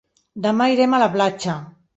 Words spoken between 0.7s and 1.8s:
irem a la platja.